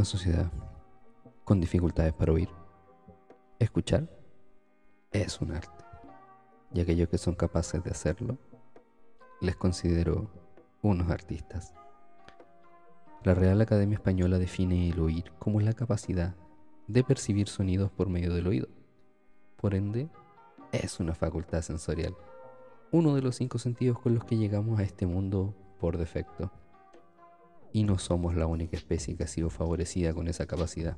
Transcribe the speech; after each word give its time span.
una 0.00 0.06
sociedad 0.06 0.50
con 1.44 1.60
dificultades 1.60 2.14
para 2.14 2.32
oír. 2.32 2.48
Escuchar 3.58 4.08
es 5.12 5.42
un 5.42 5.52
arte, 5.52 5.84
y 6.72 6.80
aquellos 6.80 7.10
que 7.10 7.18
son 7.18 7.34
capaces 7.34 7.84
de 7.84 7.90
hacerlo, 7.90 8.38
les 9.42 9.56
considero 9.56 10.30
unos 10.80 11.10
artistas. 11.10 11.74
La 13.24 13.34
Real 13.34 13.60
Academia 13.60 13.96
Española 13.96 14.38
define 14.38 14.88
el 14.88 14.98
oír 15.00 15.32
como 15.38 15.60
la 15.60 15.74
capacidad 15.74 16.34
de 16.86 17.04
percibir 17.04 17.48
sonidos 17.48 17.90
por 17.90 18.08
medio 18.08 18.32
del 18.32 18.46
oído. 18.46 18.68
Por 19.58 19.74
ende, 19.74 20.08
es 20.72 20.98
una 20.98 21.14
facultad 21.14 21.60
sensorial, 21.60 22.16
uno 22.90 23.14
de 23.14 23.20
los 23.20 23.36
cinco 23.36 23.58
sentidos 23.58 23.98
con 23.98 24.14
los 24.14 24.24
que 24.24 24.38
llegamos 24.38 24.80
a 24.80 24.82
este 24.82 25.04
mundo 25.04 25.54
por 25.78 25.98
defecto. 25.98 26.50
Y 27.72 27.84
no 27.84 27.98
somos 27.98 28.34
la 28.34 28.46
única 28.46 28.76
especie 28.76 29.16
que 29.16 29.24
ha 29.24 29.28
sido 29.28 29.50
favorecida 29.50 30.12
con 30.12 30.28
esa 30.28 30.46
capacidad. 30.46 30.96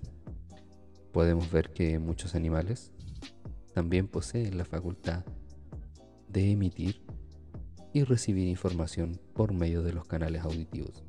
Podemos 1.13 1.51
ver 1.51 1.73
que 1.73 1.99
muchos 1.99 2.35
animales 2.35 2.93
también 3.75 4.09
poseen 4.09 4.57
la 4.57 4.65
facultad 4.65 5.25
de 6.29 6.51
emitir 6.51 7.03
y 7.93 8.05
recibir 8.05 8.49
información 8.49 9.21
por 9.35 9.53
medio 9.53 9.83
de 9.83 9.93
los 9.93 10.07
canales 10.07 10.43
auditivos. 10.43 11.05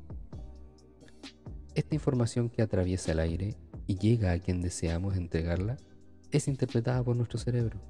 Esta 1.74 1.94
información 1.94 2.50
que 2.50 2.62
atraviesa 2.62 3.12
el 3.12 3.18
aire 3.18 3.56
y 3.86 3.98
llega 3.98 4.32
a 4.32 4.38
quien 4.38 4.60
deseamos 4.60 5.16
entregarla 5.16 5.76
es 6.30 6.48
interpretada 6.48 7.02
por 7.02 7.16
nuestro 7.16 7.38
cerebro. 7.38 7.80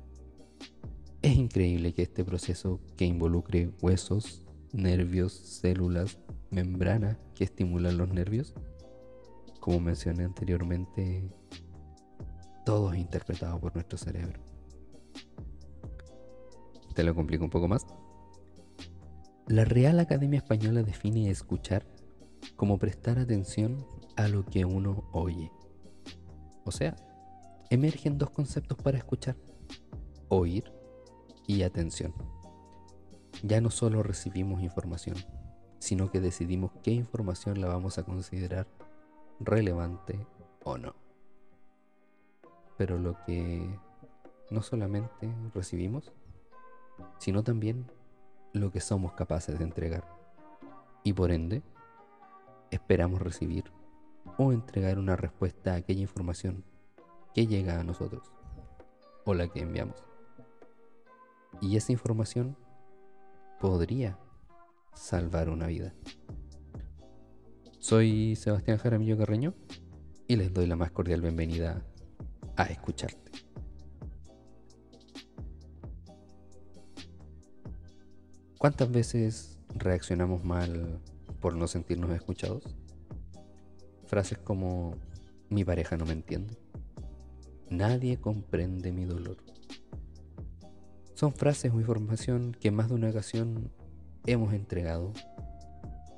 Es 1.23 1.37
increíble 1.37 1.93
que 1.95 2.03
este 2.03 2.25
proceso 2.25 2.81
que 2.97 3.05
involucre 3.05 3.71
huesos, 3.81 4.43
nervios, 4.73 5.33
células, 5.33 6.19
membranas 6.55 7.19
que 7.35 7.45
estimulan 7.45 7.99
los 7.99 8.09
nervios, 8.11 8.55
como 9.61 9.81
mencioné 9.81 10.25
anteriormente, 10.25 11.29
todo 12.65 12.93
es 12.93 13.01
interpretado 13.01 13.61
por 13.61 13.75
nuestro 13.75 13.99
cerebro. 13.99 14.41
¿Te 16.95 17.03
lo 17.03 17.15
complico 17.15 17.45
un 17.45 17.51
poco 17.51 17.67
más? 17.67 17.85
La 19.49 19.65
Real 19.65 19.99
Academia 19.99 20.39
Española 20.39 20.83
define 20.83 21.29
escuchar 21.29 21.85
como 22.57 22.79
prestar 22.79 23.19
atención 23.19 23.85
a 24.17 24.29
lo 24.29 24.45
que 24.45 24.65
uno 24.65 25.09
oye. 25.13 25.51
O 26.65 26.71
sea, 26.71 26.95
emergen 27.69 28.17
dos 28.17 28.31
conceptos 28.31 28.79
para 28.79 28.97
escuchar, 28.97 29.37
oír 30.29 30.71
y 31.47 31.63
atención. 31.63 32.15
Ya 33.43 33.61
no 33.61 33.71
solo 33.71 34.03
recibimos 34.03 34.63
información, 34.63 35.17
sino 35.85 36.11
que 36.11 36.19
decidimos 36.19 36.73
qué 36.83 36.93
información 36.93 37.61
la 37.61 37.69
vamos 37.69 37.99
a 37.99 38.05
considerar 38.05 38.67
relevante 39.39 40.19
o 40.65 40.79
no. 40.79 40.95
Pero 42.79 42.99
lo 42.99 43.23
que 43.27 43.69
no 44.49 44.63
solamente 44.63 45.31
recibimos, 45.53 46.11
sino 47.19 47.45
también 47.45 47.85
lo 48.55 48.73
que 48.73 48.81
somos 48.81 49.13
capaces 49.13 49.59
de 49.59 49.65
entregar. 49.67 50.09
Y 51.03 51.13
por 51.13 51.31
ende, 51.31 51.63
esperamos 52.71 53.21
recibir 53.21 53.71
o 54.39 54.53
entregar 54.53 54.99
una 54.99 55.17
respuesta 55.17 55.75
a 55.75 55.77
aquella 55.77 56.01
información 56.01 56.65
que 57.35 57.47
llega 57.47 57.79
a 57.79 57.85
nosotros 57.85 58.33
o 59.27 59.35
la 59.35 59.49
que 59.49 59.61
enviamos. 59.61 60.03
Y 61.61 61.77
esa 61.77 61.93
información 61.93 62.57
podría 63.61 64.19
salvar 64.95 65.49
una 65.49 65.67
vida. 65.67 65.93
Soy 67.79 68.37
Sebastián 68.37 68.79
Jaramillo 68.79 69.19
Carreño 69.19 69.55
y 70.27 70.37
les 70.37 70.53
doy 70.53 70.67
la 70.67 70.77
más 70.77 70.91
cordial 70.91 71.21
bienvenida 71.21 71.85
a 72.57 72.65
escucharte. 72.65 73.31
¿Cuántas 78.59 78.91
veces 78.91 79.59
reaccionamos 79.75 80.45
mal 80.45 81.01
por 81.41 81.55
no 81.55 81.67
sentirnos 81.67 82.11
escuchados? 82.13 82.77
Frases 84.07 84.39
como 84.39 84.97
mi 85.51 85.65
pareja 85.65 85.97
no 85.97 86.07
me 86.07 86.13
entiende. 86.13 86.57
Nadie 87.69 88.19
comprende 88.19 88.93
mi 88.93 89.05
dolor. 89.05 89.37
Son 91.15 91.35
frases 91.35 91.73
o 91.73 91.81
información 91.81 92.57
que 92.59 92.71
más 92.71 92.89
de 92.89 92.95
una 92.95 93.11
ocasión 93.11 93.71
hemos 94.27 94.55
entregado 94.55 95.13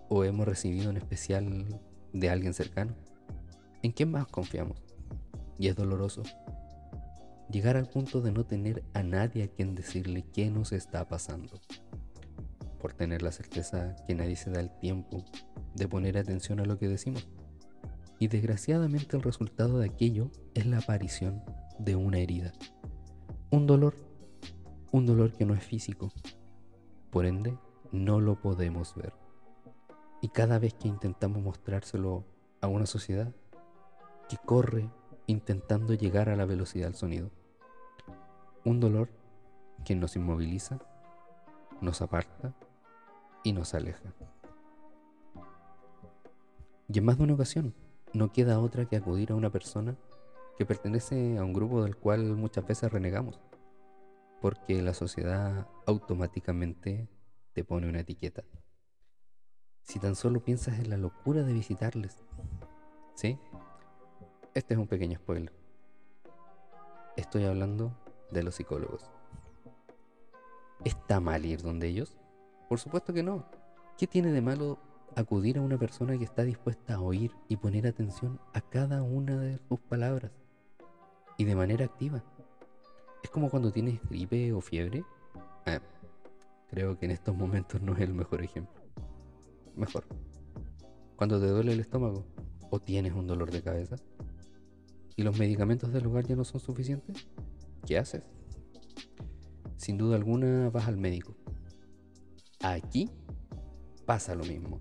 o 0.08 0.24
hemos 0.24 0.46
recibido 0.46 0.90
en 0.90 0.96
especial 0.96 1.66
de 2.12 2.30
alguien 2.30 2.54
cercano. 2.54 2.94
¿En 3.82 3.92
quién 3.92 4.10
más 4.10 4.26
confiamos? 4.26 4.82
Y 5.58 5.68
es 5.68 5.76
doloroso. 5.76 6.22
Llegar 7.50 7.76
al 7.76 7.88
punto 7.88 8.20
de 8.20 8.32
no 8.32 8.44
tener 8.44 8.82
a 8.94 9.02
nadie 9.02 9.44
a 9.44 9.48
quien 9.48 9.74
decirle 9.74 10.24
qué 10.32 10.50
nos 10.50 10.72
está 10.72 11.06
pasando 11.08 11.60
por 12.80 12.92
tener 12.92 13.22
la 13.22 13.32
certeza 13.32 13.96
que 14.06 14.14
nadie 14.14 14.36
se 14.36 14.50
da 14.50 14.60
el 14.60 14.70
tiempo 14.78 15.24
de 15.74 15.88
poner 15.88 16.18
atención 16.18 16.60
a 16.60 16.64
lo 16.64 16.78
que 16.78 16.88
decimos. 16.88 17.28
Y 18.18 18.28
desgraciadamente 18.28 19.16
el 19.16 19.22
resultado 19.22 19.78
de 19.78 19.86
aquello 19.86 20.30
es 20.54 20.66
la 20.66 20.78
aparición 20.78 21.42
de 21.78 21.96
una 21.96 22.18
herida. 22.18 22.52
Un 23.50 23.66
dolor, 23.66 23.94
un 24.90 25.06
dolor 25.06 25.32
que 25.32 25.44
no 25.44 25.54
es 25.54 25.62
físico. 25.62 26.12
Por 27.10 27.26
ende, 27.26 27.56
no 27.92 28.20
lo 28.20 28.40
podemos 28.40 28.94
ver. 28.94 29.12
Y 30.20 30.28
cada 30.28 30.58
vez 30.58 30.74
que 30.74 30.88
intentamos 30.88 31.42
mostrárselo 31.42 32.24
a 32.60 32.68
una 32.68 32.86
sociedad 32.86 33.32
que 34.28 34.36
corre 34.38 34.90
intentando 35.26 35.94
llegar 35.94 36.28
a 36.28 36.36
la 36.36 36.46
velocidad 36.46 36.86
del 36.86 36.94
sonido. 36.94 37.30
Un 38.64 38.80
dolor 38.80 39.08
que 39.84 39.94
nos 39.94 40.16
inmoviliza, 40.16 40.78
nos 41.80 42.02
aparta 42.02 42.54
y 43.42 43.52
nos 43.52 43.74
aleja. 43.74 44.12
Y 46.88 46.98
en 46.98 47.04
más 47.04 47.18
de 47.18 47.24
una 47.24 47.34
ocasión, 47.34 47.74
no 48.12 48.32
queda 48.32 48.60
otra 48.60 48.86
que 48.86 48.96
acudir 48.96 49.32
a 49.32 49.34
una 49.34 49.50
persona 49.50 49.96
que 50.56 50.64
pertenece 50.64 51.38
a 51.38 51.44
un 51.44 51.52
grupo 51.52 51.82
del 51.82 51.96
cual 51.96 52.34
muchas 52.36 52.66
veces 52.66 52.92
renegamos, 52.92 53.40
porque 54.40 54.80
la 54.82 54.94
sociedad 54.94 55.66
automáticamente 55.86 57.08
te 57.56 57.64
pone 57.64 57.88
una 57.88 58.00
etiqueta. 58.00 58.44
Si 59.80 59.98
tan 59.98 60.14
solo 60.14 60.44
piensas 60.44 60.78
en 60.78 60.90
la 60.90 60.98
locura 60.98 61.42
de 61.42 61.54
visitarles, 61.54 62.22
¿sí? 63.14 63.38
Este 64.52 64.74
es 64.74 64.78
un 64.78 64.86
pequeño 64.86 65.16
spoiler. 65.18 65.54
Estoy 67.16 67.44
hablando 67.44 67.96
de 68.30 68.42
los 68.42 68.56
psicólogos. 68.56 69.10
¿Está 70.84 71.18
mal 71.18 71.46
ir 71.46 71.62
donde 71.62 71.86
ellos? 71.88 72.18
Por 72.68 72.78
supuesto 72.78 73.14
que 73.14 73.22
no. 73.22 73.46
¿Qué 73.96 74.06
tiene 74.06 74.32
de 74.32 74.42
malo 74.42 74.78
acudir 75.14 75.56
a 75.56 75.62
una 75.62 75.78
persona 75.78 76.18
que 76.18 76.24
está 76.24 76.42
dispuesta 76.42 76.96
a 76.96 77.00
oír 77.00 77.32
y 77.48 77.56
poner 77.56 77.86
atención 77.86 78.38
a 78.52 78.60
cada 78.60 79.02
una 79.02 79.38
de 79.38 79.58
sus 79.66 79.80
palabras? 79.80 80.30
Y 81.38 81.44
de 81.44 81.56
manera 81.56 81.86
activa. 81.86 82.22
Es 83.22 83.30
como 83.30 83.48
cuando 83.48 83.72
tienes 83.72 83.98
gripe 84.10 84.52
o 84.52 84.60
fiebre. 84.60 85.06
Creo 86.70 86.98
que 86.98 87.06
en 87.06 87.12
estos 87.12 87.36
momentos 87.36 87.80
no 87.82 87.94
es 87.94 88.00
el 88.00 88.14
mejor 88.14 88.42
ejemplo. 88.42 88.82
Mejor. 89.76 90.04
Cuando 91.16 91.40
te 91.40 91.46
duele 91.46 91.72
el 91.72 91.80
estómago 91.80 92.26
o 92.70 92.80
tienes 92.80 93.12
un 93.12 93.26
dolor 93.26 93.50
de 93.50 93.62
cabeza 93.62 93.96
y 95.16 95.22
los 95.22 95.38
medicamentos 95.38 95.92
del 95.92 96.04
lugar 96.04 96.26
ya 96.26 96.36
no 96.36 96.44
son 96.44 96.60
suficientes, 96.60 97.26
¿qué 97.86 97.98
haces? 97.98 98.22
Sin 99.76 99.96
duda 99.96 100.16
alguna 100.16 100.70
vas 100.70 100.88
al 100.88 100.96
médico 100.96 101.36
Aquí 102.60 103.10
pasa 104.06 104.34
lo 104.34 104.44
mismo. 104.44 104.80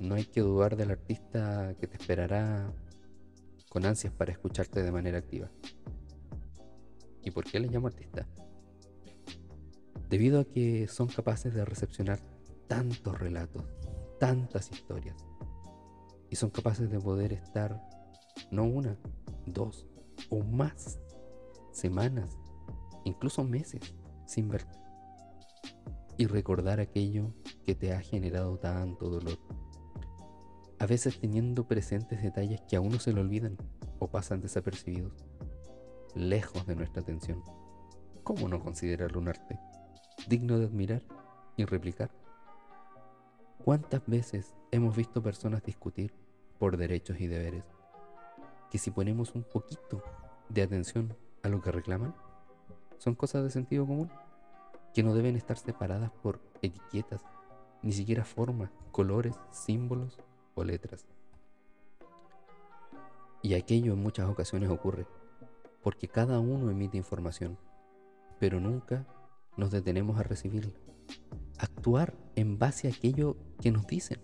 No 0.00 0.14
hay 0.14 0.24
que 0.24 0.40
dudar 0.40 0.76
del 0.76 0.90
artista 0.90 1.74
que 1.78 1.86
te 1.86 1.96
esperará 1.96 2.72
con 3.68 3.86
ansias 3.86 4.12
para 4.12 4.32
escucharte 4.32 4.82
de 4.82 4.92
manera 4.92 5.18
activa. 5.18 5.50
¿Y 7.22 7.30
por 7.30 7.44
qué 7.44 7.60
le 7.60 7.68
llamo 7.68 7.86
artista? 7.86 8.26
Debido 10.10 10.40
a 10.40 10.44
que 10.44 10.88
son 10.88 11.06
capaces 11.06 11.54
de 11.54 11.64
recepcionar 11.64 12.18
tantos 12.66 13.16
relatos, 13.16 13.62
tantas 14.18 14.68
historias, 14.72 15.14
y 16.28 16.34
son 16.34 16.50
capaces 16.50 16.90
de 16.90 16.98
poder 16.98 17.32
estar 17.32 17.80
no 18.50 18.64
una, 18.64 18.98
dos 19.46 19.86
o 20.28 20.42
más 20.42 20.98
semanas, 21.70 22.36
incluso 23.04 23.44
meses 23.44 23.82
sin 24.26 24.48
verte 24.48 24.76
y 26.18 26.26
recordar 26.26 26.80
aquello 26.80 27.32
que 27.64 27.76
te 27.76 27.92
ha 27.92 28.00
generado 28.00 28.58
tanto 28.58 29.08
dolor. 29.10 29.38
A 30.80 30.86
veces 30.86 31.20
teniendo 31.20 31.68
presentes 31.68 32.20
detalles 32.20 32.60
que 32.68 32.74
a 32.74 32.80
uno 32.80 32.98
se 32.98 33.12
le 33.12 33.20
olvidan 33.20 33.56
o 34.00 34.10
pasan 34.10 34.40
desapercibidos, 34.40 35.24
lejos 36.16 36.66
de 36.66 36.74
nuestra 36.74 37.00
atención. 37.00 37.44
¿Cómo 38.24 38.48
no 38.48 38.58
considerarlo 38.58 39.20
un 39.20 39.28
arte 39.28 39.69
digno 40.28 40.58
de 40.58 40.66
admirar 40.66 41.02
y 41.56 41.64
replicar? 41.64 42.10
¿Cuántas 43.64 44.06
veces 44.06 44.54
hemos 44.70 44.96
visto 44.96 45.22
personas 45.22 45.62
discutir 45.62 46.12
por 46.58 46.76
derechos 46.76 47.20
y 47.20 47.26
deberes, 47.26 47.64
que 48.70 48.78
si 48.78 48.90
ponemos 48.90 49.34
un 49.34 49.42
poquito 49.42 50.02
de 50.48 50.62
atención 50.62 51.16
a 51.42 51.48
lo 51.48 51.60
que 51.60 51.72
reclaman, 51.72 52.14
son 52.98 53.14
cosas 53.14 53.42
de 53.42 53.50
sentido 53.50 53.86
común, 53.86 54.10
que 54.92 55.02
no 55.02 55.14
deben 55.14 55.36
estar 55.36 55.56
separadas 55.56 56.10
por 56.22 56.40
etiquetas, 56.62 57.24
ni 57.82 57.92
siquiera 57.92 58.24
formas, 58.24 58.70
colores, 58.92 59.34
símbolos 59.50 60.18
o 60.54 60.64
letras. 60.64 61.06
Y 63.42 63.54
aquello 63.54 63.94
en 63.94 64.02
muchas 64.02 64.28
ocasiones 64.28 64.68
ocurre, 64.68 65.06
porque 65.82 66.08
cada 66.08 66.40
uno 66.40 66.70
emite 66.70 66.98
información, 66.98 67.56
pero 68.38 68.60
nunca 68.60 69.06
nos 69.56 69.70
detenemos 69.70 70.18
a 70.18 70.22
recibirla. 70.22 70.72
Actuar 71.58 72.14
en 72.36 72.58
base 72.58 72.88
a 72.88 72.90
aquello 72.90 73.36
que 73.60 73.70
nos 73.70 73.86
dicen. 73.86 74.18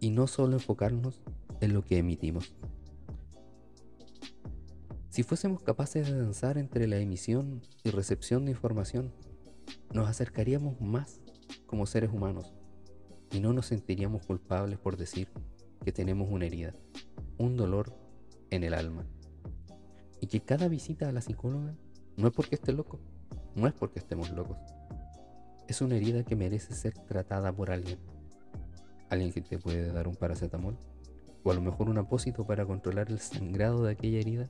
Y 0.00 0.10
no 0.10 0.26
solo 0.26 0.54
enfocarnos 0.54 1.22
en 1.60 1.72
lo 1.72 1.82
que 1.82 1.98
emitimos. 1.98 2.54
Si 5.08 5.22
fuésemos 5.22 5.62
capaces 5.62 6.06
de 6.06 6.18
danzar 6.18 6.58
entre 6.58 6.88
la 6.88 6.98
emisión 6.98 7.62
y 7.84 7.90
recepción 7.90 8.44
de 8.44 8.50
información, 8.50 9.12
nos 9.92 10.08
acercaríamos 10.08 10.80
más 10.80 11.20
como 11.66 11.86
seres 11.86 12.12
humanos 12.12 12.52
y 13.30 13.40
no 13.40 13.52
nos 13.52 13.66
sentiríamos 13.66 14.26
culpables 14.26 14.78
por 14.78 14.96
decir 14.96 15.28
que 15.84 15.92
tenemos 15.92 16.28
una 16.30 16.46
herida, 16.46 16.74
un 17.38 17.56
dolor 17.56 17.96
en 18.50 18.64
el 18.64 18.74
alma. 18.74 19.06
Y 20.20 20.26
que 20.26 20.40
cada 20.40 20.68
visita 20.68 21.08
a 21.08 21.12
la 21.12 21.20
psicóloga 21.20 21.76
no 22.16 22.28
es 22.28 22.32
porque 22.32 22.54
esté 22.54 22.72
loco, 22.72 22.98
no 23.54 23.66
es 23.66 23.72
porque 23.72 23.98
estemos 23.98 24.30
locos. 24.30 24.58
Es 25.68 25.80
una 25.80 25.96
herida 25.96 26.24
que 26.24 26.36
merece 26.36 26.74
ser 26.74 26.92
tratada 26.92 27.52
por 27.52 27.70
alguien. 27.70 27.98
Alguien 29.10 29.32
que 29.32 29.40
te 29.40 29.58
puede 29.58 29.92
dar 29.92 30.08
un 30.08 30.16
paracetamol 30.16 30.76
o 31.44 31.50
a 31.50 31.54
lo 31.54 31.60
mejor 31.60 31.88
un 31.88 31.98
apósito 31.98 32.44
para 32.46 32.64
controlar 32.66 33.10
el 33.10 33.20
sangrado 33.20 33.84
de 33.84 33.92
aquella 33.92 34.18
herida 34.18 34.48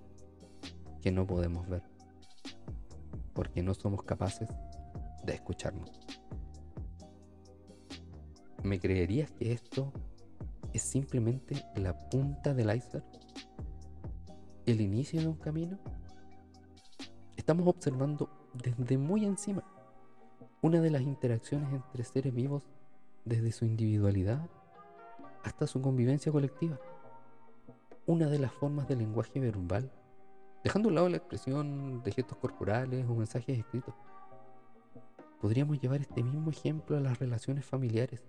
que 1.03 1.11
no 1.11 1.27
podemos 1.27 1.69
ver, 1.69 1.83
porque 3.35 3.63
no 3.63 3.75
somos 3.75 4.05
capaces 4.05 4.49
de 5.25 5.35
escucharnos. 5.35 5.91
¿Me 8.63 8.81
creerías 8.81 9.31
que 9.33 9.53
esto 9.53 9.93
es 10.73 10.83
simplemente 10.83 11.63
la 11.77 11.99
punta 12.09 12.55
del 12.55 12.75
iceberg? 12.75 13.05
¿El 14.65 14.81
inicio 14.81 15.21
de 15.21 15.27
un 15.27 15.37
camino? 15.37 15.79
Estamos 17.45 17.69
observando 17.69 18.31
desde 18.55 18.97
muy 18.97 19.27
encima 19.27 19.63
una 20.63 20.81
de 20.81 20.89
las 20.89 21.03
interacciones 21.03 21.71
entre 21.75 22.03
seres 22.03 22.33
vivos 22.33 22.63
desde 23.27 23.53
su 23.53 23.67
individualidad 23.67 24.49
hasta 25.43 25.67
su 25.67 25.83
convivencia 25.83 26.33
colectiva. 26.33 26.81
Una 28.07 28.29
de 28.29 28.39
las 28.39 28.51
formas 28.51 28.89
del 28.89 29.01
lenguaje 29.01 29.41
verbal 29.41 29.93
Dejando 30.65 30.89
a 30.89 30.91
un 30.91 30.95
lado 30.95 31.09
la 31.11 31.19
expresión 31.19 32.03
de 32.03 32.13
gestos 32.13 32.39
corporales 32.39 33.05
o 33.07 33.15
mensajes 33.15 33.59
escritos, 33.59 33.95
podríamos 35.39 35.79
llevar 35.79 36.01
este 36.01 36.23
mismo 36.23 36.51
ejemplo 36.51 36.97
a 36.97 37.01
las 37.01 37.19
relaciones 37.19 37.67
familiares, 37.67 38.23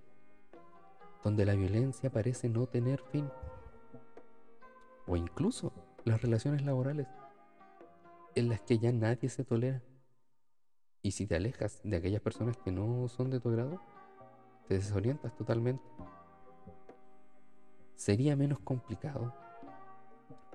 donde 1.23 1.45
la 1.45 1.55
violencia 1.55 2.11
parece 2.11 2.49
no 2.49 2.67
tener 2.67 3.01
fin, 3.13 3.29
o 5.07 5.15
incluso 5.15 5.71
las 6.03 6.21
relaciones 6.21 6.65
laborales, 6.65 7.07
en 8.35 8.49
las 8.49 8.61
que 8.61 8.77
ya 8.77 8.91
nadie 8.91 9.29
se 9.29 9.43
tolera. 9.43 9.81
Y 11.01 11.11
si 11.11 11.25
te 11.25 11.35
alejas 11.35 11.81
de 11.83 11.97
aquellas 11.97 12.21
personas 12.21 12.57
que 12.57 12.71
no 12.71 13.07
son 13.07 13.29
de 13.29 13.39
tu 13.39 13.49
agrado, 13.49 13.79
te 14.67 14.75
desorientas 14.75 15.35
totalmente. 15.35 15.83
Sería 17.95 18.35
menos 18.35 18.59
complicado 18.59 19.33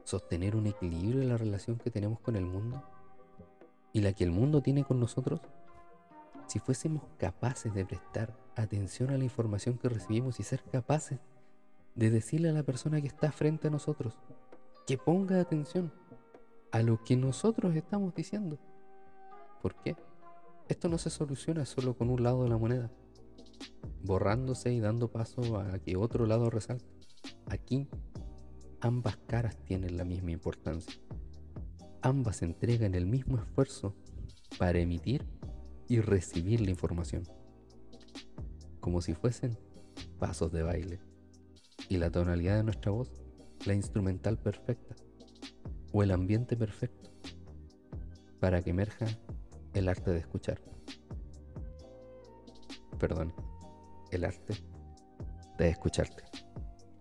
sostener 0.04 0.56
un 0.56 0.66
equilibrio 0.66 1.22
en 1.22 1.28
la 1.28 1.36
relación 1.36 1.78
que 1.78 1.90
tenemos 1.90 2.20
con 2.20 2.36
el 2.36 2.44
mundo 2.44 2.82
y 3.92 4.00
la 4.00 4.12
que 4.12 4.24
el 4.24 4.30
mundo 4.30 4.60
tiene 4.62 4.84
con 4.84 5.00
nosotros, 5.00 5.40
si 6.46 6.58
fuésemos 6.58 7.04
capaces 7.16 7.72
de 7.74 7.84
prestar 7.86 8.36
atención 8.56 9.10
a 9.10 9.18
la 9.18 9.24
información 9.24 9.78
que 9.78 9.88
recibimos 9.88 10.40
y 10.40 10.42
ser 10.42 10.62
capaces 10.64 11.20
de 11.94 12.10
decirle 12.10 12.50
a 12.50 12.52
la 12.52 12.62
persona 12.62 13.00
que 13.00 13.06
está 13.06 13.30
frente 13.32 13.68
a 13.68 13.70
nosotros 13.70 14.18
que 14.86 14.98
ponga 14.98 15.40
atención 15.40 15.92
a 16.72 16.82
lo 16.82 17.02
que 17.02 17.16
nosotros 17.16 17.74
estamos 17.74 18.14
diciendo. 18.14 18.58
¿Por 19.62 19.74
qué? 19.82 19.96
Esto 20.68 20.88
no 20.88 20.98
se 20.98 21.10
soluciona 21.10 21.66
solo 21.66 21.96
con 21.96 22.10
un 22.10 22.22
lado 22.22 22.44
de 22.44 22.48
la 22.48 22.56
moneda, 22.56 22.90
borrándose 24.02 24.72
y 24.72 24.80
dando 24.80 25.10
paso 25.10 25.58
a 25.58 25.78
que 25.80 25.96
otro 25.96 26.26
lado 26.26 26.48
resalte. 26.48 26.86
Aquí 27.46 27.88
ambas 28.80 29.16
caras 29.26 29.56
tienen 29.64 29.96
la 29.96 30.04
misma 30.04 30.30
importancia. 30.30 31.00
Ambas 32.02 32.42
entregan 32.42 32.94
el 32.94 33.06
mismo 33.06 33.36
esfuerzo 33.38 33.94
para 34.58 34.78
emitir 34.78 35.26
y 35.88 36.00
recibir 36.00 36.60
la 36.60 36.70
información, 36.70 37.24
como 38.78 39.02
si 39.02 39.14
fuesen 39.14 39.58
pasos 40.18 40.52
de 40.52 40.62
baile. 40.62 41.00
Y 41.88 41.98
la 41.98 42.10
tonalidad 42.10 42.56
de 42.56 42.62
nuestra 42.62 42.92
voz, 42.92 43.10
la 43.66 43.74
instrumental 43.74 44.38
perfecta 44.38 44.94
o 45.92 46.02
el 46.02 46.10
ambiente 46.10 46.56
perfecto 46.56 47.10
para 48.40 48.62
que 48.62 48.70
emerja 48.70 49.06
el 49.74 49.88
arte 49.88 50.10
de 50.10 50.18
escuchar. 50.18 50.60
Perdón, 52.98 53.34
el 54.10 54.24
arte 54.24 54.54
de 55.58 55.68
escucharte. 55.68 56.24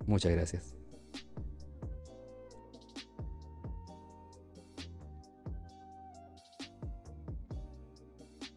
Muchas 0.06 0.32
gracias. 0.32 0.79